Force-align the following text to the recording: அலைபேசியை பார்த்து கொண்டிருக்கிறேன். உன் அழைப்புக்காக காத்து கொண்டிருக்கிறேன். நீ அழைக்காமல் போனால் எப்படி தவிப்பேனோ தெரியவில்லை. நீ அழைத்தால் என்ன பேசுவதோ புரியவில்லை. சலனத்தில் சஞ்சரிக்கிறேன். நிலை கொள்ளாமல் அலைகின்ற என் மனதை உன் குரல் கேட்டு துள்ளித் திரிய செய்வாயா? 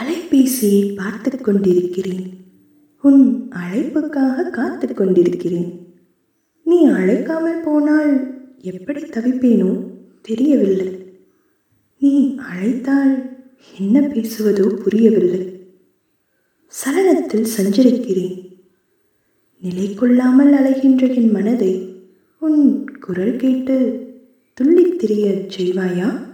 அலைபேசியை 0.00 0.94
பார்த்து 0.94 1.40
கொண்டிருக்கிறேன். 1.40 2.30
உன் 3.00 3.50
அழைப்புக்காக 3.50 4.50
காத்து 4.50 4.94
கொண்டிருக்கிறேன். 4.94 5.86
நீ 6.62 6.88
அழைக்காமல் 6.88 7.62
போனால் 7.64 8.34
எப்படி 8.60 9.02
தவிப்பேனோ 9.02 9.86
தெரியவில்லை. 10.22 10.88
நீ 11.98 12.34
அழைத்தால் 12.34 13.32
என்ன 13.78 14.00
பேசுவதோ 14.00 14.68
புரியவில்லை. 14.68 15.60
சலனத்தில் 16.66 17.46
சஞ்சரிக்கிறேன். 17.58 18.52
நிலை 19.60 19.94
கொள்ளாமல் 19.94 20.52
அலைகின்ற 20.52 21.14
என் 21.14 21.30
மனதை 21.30 21.88
உன் 22.38 22.90
குரல் 23.00 23.36
கேட்டு 23.36 24.06
துள்ளித் 24.54 24.98
திரிய 24.98 25.46
செய்வாயா? 25.56 26.33